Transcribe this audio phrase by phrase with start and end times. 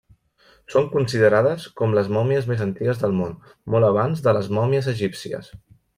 [0.75, 3.35] Són considerades com les mòmies més antigues del món,
[3.75, 5.53] molt abans de les mòmies egípcies.